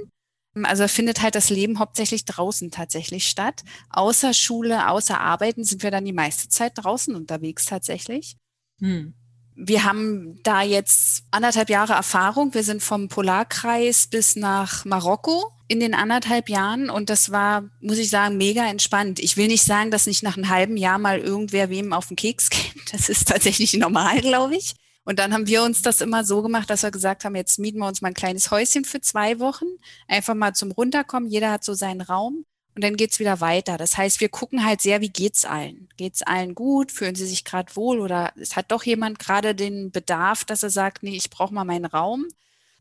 [0.63, 3.63] Also findet halt das Leben hauptsächlich draußen tatsächlich statt.
[3.89, 8.35] Außer Schule, außer Arbeiten sind wir dann die meiste Zeit draußen unterwegs tatsächlich.
[8.79, 9.13] Hm.
[9.55, 12.53] Wir haben da jetzt anderthalb Jahre Erfahrung.
[12.53, 17.97] Wir sind vom Polarkreis bis nach Marokko in den anderthalb Jahren und das war, muss
[17.97, 19.19] ich sagen, mega entspannt.
[19.19, 22.17] Ich will nicht sagen, dass nicht nach einem halben Jahr mal irgendwer wem auf den
[22.17, 22.91] Keks geht.
[22.91, 24.73] Das ist tatsächlich normal, glaube ich.
[25.03, 27.79] Und dann haben wir uns das immer so gemacht, dass wir gesagt haben, jetzt mieten
[27.79, 29.65] wir uns mal ein kleines Häuschen für zwei Wochen,
[30.07, 31.29] einfach mal zum Runterkommen.
[31.29, 33.77] Jeder hat so seinen Raum und dann geht's wieder weiter.
[33.77, 35.89] Das heißt, wir gucken halt sehr, wie geht's allen?
[35.97, 36.91] Geht's allen gut?
[36.91, 40.69] Fühlen sie sich gerade wohl oder es hat doch jemand gerade den Bedarf, dass er
[40.69, 42.27] sagt, nee, ich brauche mal meinen Raum.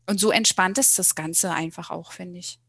[0.05, 2.59] Und so entspannt ist das Ganze einfach auch, finde ich.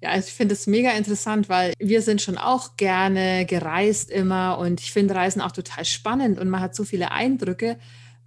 [0.00, 4.58] Ja, also ich finde es mega interessant, weil wir sind schon auch gerne gereist immer
[4.58, 7.78] und ich finde Reisen auch total spannend und man hat so viele Eindrücke.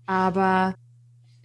[0.06, 0.76] Aber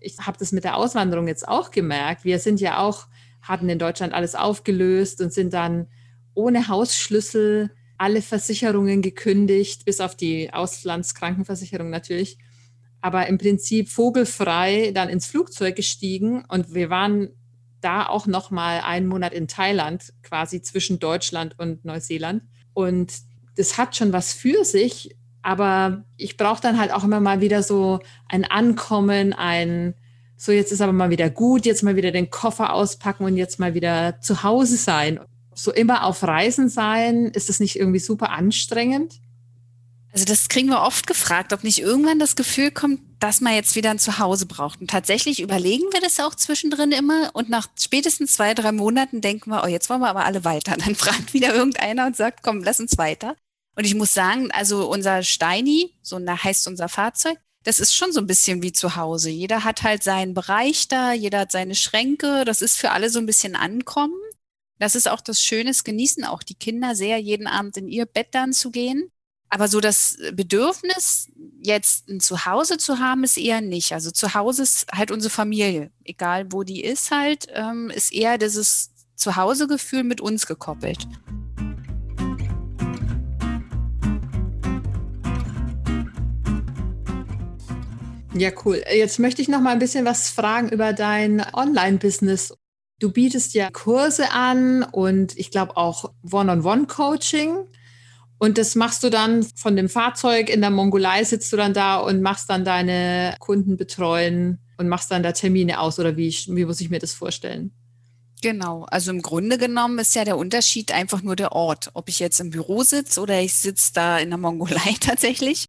[0.01, 2.25] ich habe das mit der Auswanderung jetzt auch gemerkt.
[2.25, 3.07] Wir sind ja auch,
[3.43, 5.87] hatten in Deutschland alles aufgelöst und sind dann
[6.35, 12.39] ohne Hausschlüssel alle Versicherungen gekündigt, bis auf die Auslandskrankenversicherung natürlich.
[13.03, 17.31] Aber im Prinzip vogelfrei dann ins Flugzeug gestiegen und wir waren
[17.81, 22.43] da auch noch mal einen Monat in Thailand, quasi zwischen Deutschland und Neuseeland.
[22.75, 23.13] Und
[23.57, 27.63] das hat schon was für sich, aber ich brauche dann halt auch immer mal wieder
[27.63, 29.95] so ein Ankommen, ein
[30.37, 33.59] so jetzt ist aber mal wieder gut, jetzt mal wieder den Koffer auspacken und jetzt
[33.59, 35.21] mal wieder zu Hause sein.
[35.55, 39.21] So immer auf Reisen sein, ist das nicht irgendwie super anstrengend?
[40.13, 43.77] Also das kriegen wir oft gefragt, ob nicht irgendwann das Gefühl kommt, dass man jetzt
[43.77, 44.81] wieder ein Zuhause braucht.
[44.81, 49.51] Und tatsächlich überlegen wir das auch zwischendrin immer und nach spätestens zwei, drei Monaten denken
[49.51, 50.75] wir, oh, jetzt wollen wir aber alle weiter.
[50.77, 53.37] Dann fragt wieder irgendeiner und sagt, komm, lass uns weiter.
[53.81, 58.21] Und ich muss sagen, also unser Steini, so heißt unser Fahrzeug, das ist schon so
[58.21, 59.31] ein bisschen wie zu Hause.
[59.31, 62.45] Jeder hat halt seinen Bereich da, jeder hat seine Schränke.
[62.45, 64.21] Das ist für alle so ein bisschen Ankommen.
[64.79, 68.29] Das ist auch das Schöne, genießen auch die Kinder sehr, jeden Abend in ihr Bett
[68.33, 69.11] dann zu gehen.
[69.49, 71.31] Aber so das Bedürfnis,
[71.63, 73.95] jetzt ein Zuhause zu haben, ist eher nicht.
[73.95, 78.37] Also zu Hause ist halt unsere Familie, egal wo die ist halt, ähm, ist eher
[78.37, 81.09] dieses Zuhausegefühl mit uns gekoppelt.
[88.35, 88.83] Ja, cool.
[88.95, 92.55] Jetzt möchte ich noch mal ein bisschen was fragen über dein Online-Business.
[93.01, 97.57] Du bietest ja Kurse an und ich glaube auch One-on-One-Coaching.
[98.39, 101.99] Und das machst du dann von dem Fahrzeug in der Mongolei, sitzt du dann da
[101.99, 106.65] und machst dann deine Kunden betreuen und machst dann da Termine aus oder wie, wie
[106.65, 107.73] muss ich mir das vorstellen?
[108.43, 111.91] Genau, also im Grunde genommen ist ja der Unterschied einfach nur der Ort.
[111.93, 115.67] Ob ich jetzt im Büro sitze oder ich sitze da in der Mongolei tatsächlich,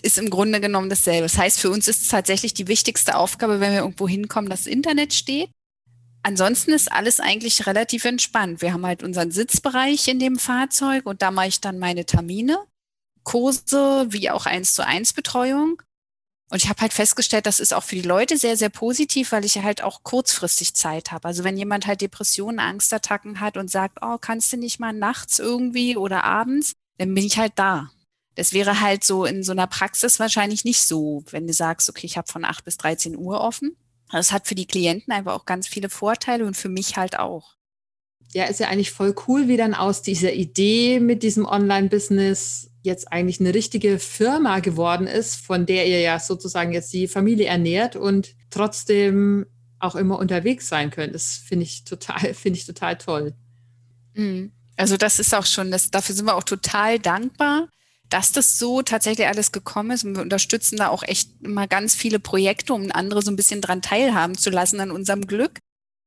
[0.00, 1.22] ist im Grunde genommen dasselbe.
[1.22, 4.72] Das heißt, für uns ist tatsächlich die wichtigste Aufgabe, wenn wir irgendwo hinkommen, dass das
[4.72, 5.50] Internet steht
[6.22, 8.60] Ansonsten ist alles eigentlich relativ entspannt.
[8.60, 12.58] Wir haben halt unseren Sitzbereich in dem Fahrzeug und da mache ich dann meine Termine,
[13.22, 15.80] Kurse wie auch eins zu eins Betreuung.
[16.50, 19.44] Und ich habe halt festgestellt, das ist auch für die Leute sehr, sehr positiv, weil
[19.44, 21.28] ich halt auch kurzfristig Zeit habe.
[21.28, 25.38] Also wenn jemand halt Depressionen, Angstattacken hat und sagt, oh, kannst du nicht mal nachts
[25.38, 27.90] irgendwie oder abends, dann bin ich halt da.
[28.34, 32.06] Das wäre halt so in so einer Praxis wahrscheinlich nicht so, wenn du sagst, okay,
[32.06, 33.76] ich habe von 8 bis 13 Uhr offen.
[34.10, 37.54] Das hat für die Klienten einfach auch ganz viele Vorteile und für mich halt auch.
[38.32, 43.12] Ja, ist ja eigentlich voll cool, wie dann aus dieser Idee mit diesem Online-Business jetzt
[43.12, 47.96] eigentlich eine richtige Firma geworden ist, von der ihr ja sozusagen jetzt die Familie ernährt
[47.96, 49.46] und trotzdem
[49.80, 51.14] auch immer unterwegs sein könnt.
[51.14, 53.34] Das finde ich total, finde ich total toll.
[54.14, 54.52] Mhm.
[54.76, 57.68] Also das ist auch schon, das, dafür sind wir auch total dankbar
[58.10, 60.04] dass das so tatsächlich alles gekommen ist.
[60.04, 63.60] Und wir unterstützen da auch echt immer ganz viele Projekte, um andere so ein bisschen
[63.60, 65.58] dran teilhaben zu lassen an unserem Glück.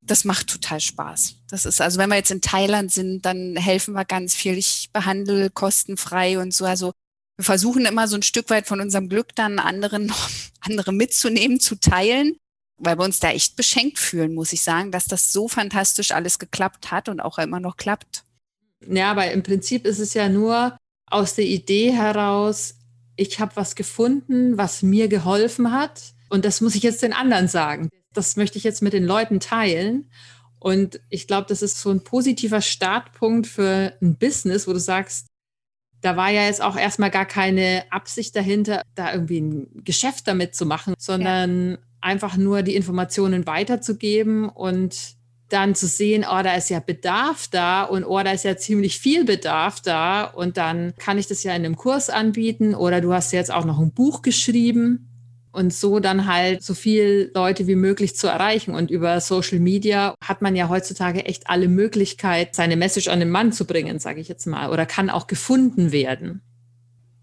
[0.05, 1.35] Das macht total Spaß.
[1.49, 4.57] Das ist also, wenn wir jetzt in Thailand sind, dann helfen wir ganz viel.
[4.57, 6.65] Ich behandle kostenfrei und so.
[6.65, 6.91] Also
[7.37, 10.11] wir versuchen immer so ein Stück weit von unserem Glück dann anderen
[10.59, 12.35] andere mitzunehmen, zu teilen,
[12.77, 16.37] weil wir uns da echt beschenkt fühlen, muss ich sagen, dass das so fantastisch alles
[16.37, 18.23] geklappt hat und auch immer noch klappt.
[18.85, 22.75] Ja, aber im Prinzip ist es ja nur aus der Idee heraus,
[23.15, 27.47] ich habe was gefunden, was mir geholfen hat und das muss ich jetzt den anderen
[27.47, 27.89] sagen.
[28.13, 30.09] Das möchte ich jetzt mit den Leuten teilen.
[30.59, 35.27] Und ich glaube, das ist so ein positiver Startpunkt für ein Business, wo du sagst,
[36.01, 40.55] da war ja jetzt auch erstmal gar keine Absicht dahinter, da irgendwie ein Geschäft damit
[40.55, 41.77] zu machen, sondern ja.
[42.01, 45.15] einfach nur die Informationen weiterzugeben und
[45.53, 48.99] dann zu sehen, oh, da ist ja Bedarf da und oh, da ist ja ziemlich
[48.99, 53.13] viel Bedarf da und dann kann ich das ja in einem Kurs anbieten oder du
[53.13, 55.07] hast jetzt auch noch ein Buch geschrieben
[55.53, 58.73] und so dann halt so viel Leute wie möglich zu erreichen.
[58.73, 63.29] Und über Social Media hat man ja heutzutage echt alle Möglichkeit, seine Message an den
[63.29, 66.41] Mann zu bringen, sage ich jetzt mal, oder kann auch gefunden werden.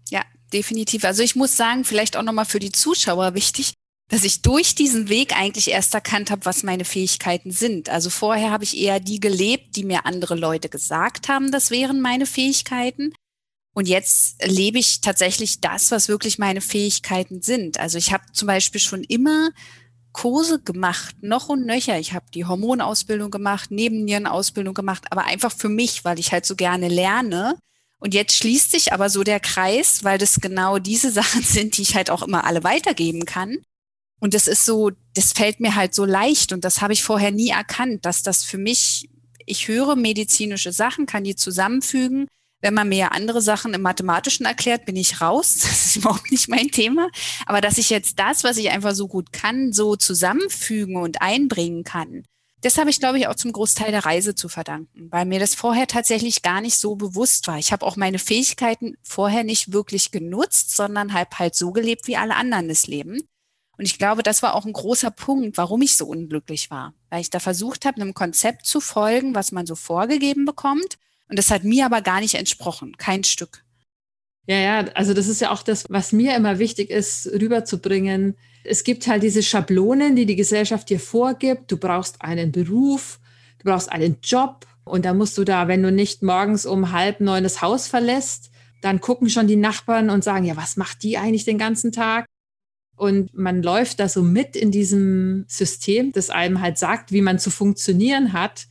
[0.09, 0.21] Ja,
[0.53, 1.03] definitiv.
[1.03, 3.73] Also ich muss sagen, vielleicht auch nochmal für die Zuschauer wichtig,
[4.11, 7.87] dass ich durch diesen Weg eigentlich erst erkannt habe, was meine Fähigkeiten sind.
[7.87, 12.01] Also vorher habe ich eher die gelebt, die mir andere Leute gesagt haben, das wären
[12.01, 13.13] meine Fähigkeiten.
[13.73, 17.79] Und jetzt lebe ich tatsächlich das, was wirklich meine Fähigkeiten sind.
[17.79, 19.51] Also ich habe zum Beispiel schon immer
[20.11, 21.97] Kurse gemacht, noch und nöcher.
[21.97, 26.57] Ich habe die Hormonausbildung gemacht, Nebennierenausbildung gemacht, aber einfach für mich, weil ich halt so
[26.57, 27.57] gerne lerne.
[27.97, 31.83] Und jetzt schließt sich aber so der Kreis, weil das genau diese Sachen sind, die
[31.83, 33.59] ich halt auch immer alle weitergeben kann.
[34.21, 37.31] Und das ist so, das fällt mir halt so leicht und das habe ich vorher
[37.31, 39.09] nie erkannt, dass das für mich,
[39.47, 42.27] ich höre medizinische Sachen, kann die zusammenfügen.
[42.61, 45.57] Wenn man mir andere Sachen im Mathematischen erklärt, bin ich raus.
[45.61, 47.09] Das ist überhaupt nicht mein Thema.
[47.47, 51.83] Aber dass ich jetzt das, was ich einfach so gut kann, so zusammenfügen und einbringen
[51.83, 52.23] kann,
[52.61, 55.55] das habe ich, glaube ich, auch zum Großteil der Reise zu verdanken, weil mir das
[55.55, 57.57] vorher tatsächlich gar nicht so bewusst war.
[57.57, 62.17] Ich habe auch meine Fähigkeiten vorher nicht wirklich genutzt, sondern habe halt so gelebt, wie
[62.17, 63.27] alle anderen das leben.
[63.81, 67.21] Und ich glaube, das war auch ein großer Punkt, warum ich so unglücklich war, weil
[67.21, 70.99] ich da versucht habe, einem Konzept zu folgen, was man so vorgegeben bekommt.
[71.27, 73.65] Und das hat mir aber gar nicht entsprochen, kein Stück.
[74.45, 78.37] Ja, ja, also das ist ja auch das, was mir immer wichtig ist, rüberzubringen.
[78.63, 81.71] Es gibt halt diese Schablonen, die die Gesellschaft dir vorgibt.
[81.71, 83.19] Du brauchst einen Beruf,
[83.63, 87.19] du brauchst einen Job und da musst du da, wenn du nicht morgens um halb
[87.19, 88.51] neun das Haus verlässt,
[88.83, 92.27] dann gucken schon die Nachbarn und sagen, ja, was macht die eigentlich den ganzen Tag?
[93.01, 97.39] Und man läuft da so mit in diesem System, das einem halt sagt, wie man
[97.39, 98.67] zu funktionieren hat.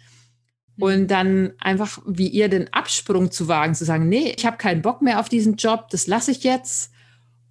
[0.76, 0.82] Mhm.
[0.84, 4.82] Und dann einfach wie ihr den Absprung zu wagen, zu sagen, nee, ich habe keinen
[4.82, 6.92] Bock mehr auf diesen Job, das lasse ich jetzt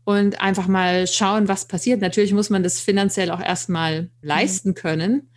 [0.05, 1.99] und einfach mal schauen, was passiert.
[1.99, 4.09] Natürlich muss man das finanziell auch erstmal mhm.
[4.21, 5.28] leisten können.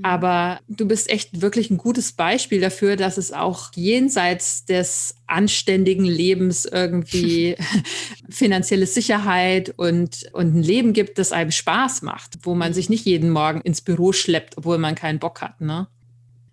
[0.00, 0.04] Mhm.
[0.04, 6.04] Aber du bist echt wirklich ein gutes Beispiel dafür, dass es auch jenseits des anständigen
[6.04, 7.56] Lebens irgendwie
[8.30, 13.04] finanzielle Sicherheit und, und ein Leben gibt, das einem Spaß macht, wo man sich nicht
[13.04, 15.60] jeden Morgen ins Büro schleppt, obwohl man keinen Bock hat.
[15.60, 15.88] Ne?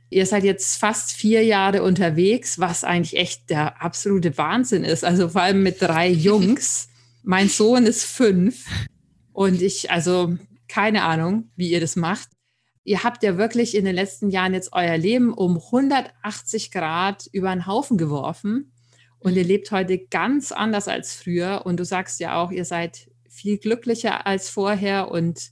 [0.09, 5.03] Ihr seid jetzt fast vier Jahre unterwegs, was eigentlich echt der absolute Wahnsinn ist.
[5.03, 6.89] Also vor allem mit drei Jungs.
[7.23, 8.65] Mein Sohn ist fünf
[9.33, 10.37] und ich, also
[10.69, 12.29] keine Ahnung, wie ihr das macht.
[12.87, 17.49] Ihr habt ja wirklich in den letzten Jahren jetzt euer Leben um 180 Grad über
[17.53, 18.71] den Haufen geworfen
[19.19, 21.63] und ihr lebt heute ganz anders als früher.
[21.65, 25.51] Und du sagst ja auch, ihr seid viel glücklicher als vorher und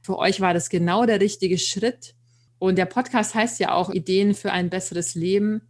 [0.00, 2.14] für euch war das genau der richtige Schritt.
[2.60, 5.62] Und der Podcast heißt ja auch Ideen für ein besseres Leben.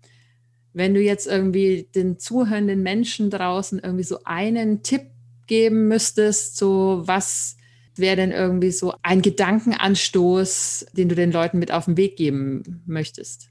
[0.75, 5.07] Wenn du jetzt irgendwie den zuhörenden Menschen draußen irgendwie so einen Tipp
[5.47, 7.57] geben müsstest, so was
[7.99, 12.83] wäre denn irgendwie so ein Gedankenanstoß, den du den Leuten mit auf den Weg geben
[12.87, 13.51] möchtest?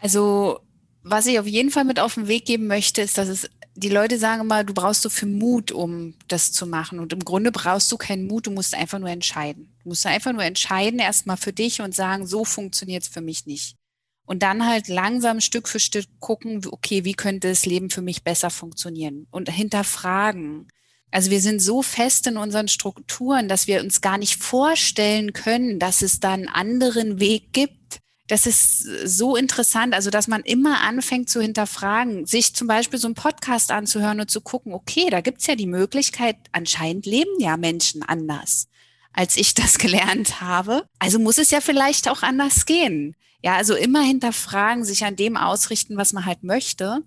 [0.00, 0.60] Also,
[1.02, 3.88] was ich auf jeden Fall mit auf den Weg geben möchte, ist, dass es die
[3.88, 6.98] Leute sagen immer, du brauchst so viel Mut, um das zu machen.
[6.98, 9.72] Und im Grunde brauchst du keinen Mut, du musst einfach nur entscheiden.
[9.82, 13.46] Du musst einfach nur entscheiden, erstmal für dich und sagen, so funktioniert es für mich
[13.46, 13.76] nicht.
[14.24, 18.22] Und dann halt langsam Stück für Stück gucken, okay, wie könnte das Leben für mich
[18.22, 19.26] besser funktionieren?
[19.30, 20.68] Und hinterfragen.
[21.12, 25.78] Also wir sind so fest in unseren Strukturen, dass wir uns gar nicht vorstellen können,
[25.78, 28.00] dass es da einen anderen Weg gibt.
[28.28, 33.08] Das ist so interessant, also dass man immer anfängt zu hinterfragen, sich zum Beispiel so
[33.08, 37.58] einen Podcast anzuhören und zu gucken, okay, da gibt's ja die Möglichkeit, anscheinend leben ja
[37.58, 38.68] Menschen anders,
[39.12, 40.86] als ich das gelernt habe.
[40.98, 43.16] Also muss es ja vielleicht auch anders gehen.
[43.42, 47.02] Ja, also immer hinterfragen, sich an dem ausrichten, was man halt möchte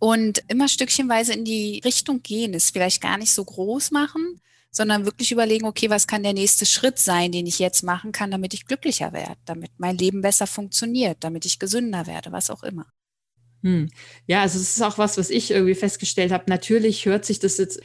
[0.00, 4.40] und immer stückchenweise in die Richtung gehen, es vielleicht gar nicht so groß machen,
[4.72, 8.30] sondern wirklich überlegen, okay, was kann der nächste Schritt sein, den ich jetzt machen kann,
[8.30, 12.62] damit ich glücklicher werde, damit mein Leben besser funktioniert, damit ich gesünder werde, was auch
[12.62, 12.86] immer.
[13.62, 13.90] Hm.
[14.26, 16.44] Ja, also es ist auch was, was ich irgendwie festgestellt habe.
[16.48, 17.80] Natürlich hört sich das jetzt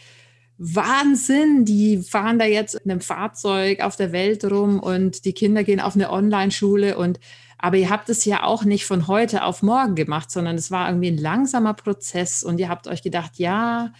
[0.57, 5.65] Wahnsinn, die fahren da jetzt in einem Fahrzeug auf der Welt rum und die Kinder
[5.65, 7.19] gehen auf eine Online-Schule und
[7.57, 10.89] aber ihr habt es ja auch nicht von heute auf morgen gemacht, sondern es war
[10.89, 13.91] irgendwie ein langsamer Prozess und ihr habt euch gedacht, ja,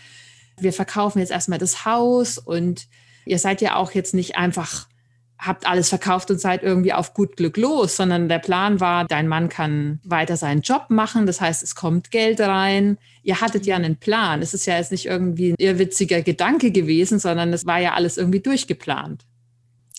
[0.57, 2.87] wir verkaufen jetzt erstmal das Haus und
[3.25, 4.87] ihr seid ja auch jetzt nicht einfach,
[5.37, 9.27] habt alles verkauft und seid irgendwie auf gut Glück los, sondern der Plan war, dein
[9.27, 12.97] Mann kann weiter seinen Job machen, das heißt, es kommt Geld rein.
[13.23, 14.41] Ihr hattet ja einen Plan.
[14.41, 18.17] Es ist ja jetzt nicht irgendwie ein irrwitziger Gedanke gewesen, sondern es war ja alles
[18.17, 19.25] irgendwie durchgeplant.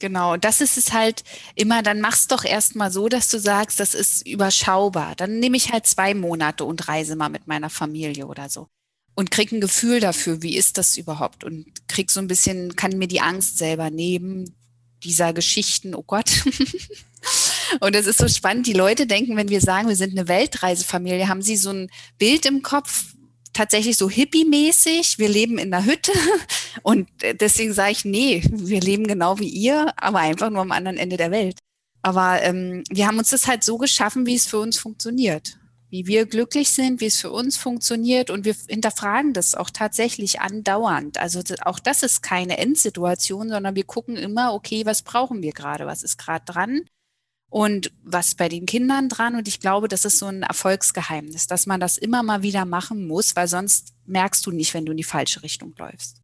[0.01, 3.95] Genau, das ist es halt immer, dann mach's doch erstmal so, dass du sagst, das
[3.95, 5.15] ist überschaubar.
[5.17, 8.69] Dann nehme ich halt zwei Monate und reise mal mit meiner Familie oder so.
[9.15, 11.45] Und krieg ein Gefühl dafür, wie ist das überhaupt?
[11.45, 14.55] Und krieg so ein bisschen, kann mir die Angst selber nehmen,
[15.03, 16.31] dieser Geschichten, oh Gott.
[17.81, 21.29] und es ist so spannend, die Leute denken, wenn wir sagen, wir sind eine Weltreisefamilie,
[21.29, 23.16] haben sie so ein Bild im Kopf,
[23.57, 25.19] tatsächlich so hippie-mäßig.
[25.19, 26.13] Wir leben in der Hütte
[26.83, 27.09] und
[27.41, 31.17] deswegen sage ich, nee, wir leben genau wie ihr, aber einfach nur am anderen Ende
[31.17, 31.59] der Welt.
[32.03, 35.59] Aber ähm, wir haben uns das halt so geschaffen, wie es für uns funktioniert.
[35.89, 40.41] Wie wir glücklich sind, wie es für uns funktioniert und wir hinterfragen das auch tatsächlich
[40.41, 41.19] andauernd.
[41.19, 45.87] Also auch das ist keine Endsituation, sondern wir gucken immer, okay, was brauchen wir gerade,
[45.87, 46.83] was ist gerade dran
[47.49, 49.35] und was bei den Kindern dran.
[49.35, 53.07] Und ich glaube, das ist so ein Erfolgsgeheimnis, dass man das immer mal wieder machen
[53.07, 56.23] muss, weil sonst merkst du nicht, wenn du in die falsche Richtung läufst.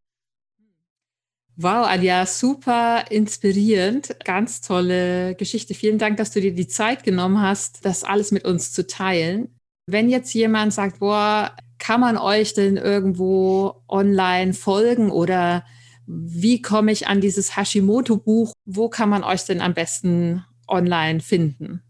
[1.57, 4.17] Wow, Anja, super inspirierend.
[4.25, 5.75] Ganz tolle Geschichte.
[5.75, 9.55] Vielen Dank, dass du dir die Zeit genommen hast, das alles mit uns zu teilen.
[9.87, 15.65] Wenn jetzt jemand sagt, boah, kann man euch denn irgendwo online folgen oder
[16.07, 18.53] wie komme ich an dieses Hashimoto-Buch?
[18.65, 21.83] Wo kann man euch denn am besten online finden?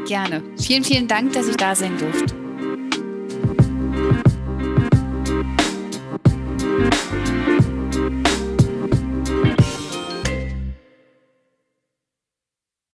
[0.06, 0.42] Gerne.
[0.58, 2.34] Vielen, vielen Dank, dass ich da sein durfte.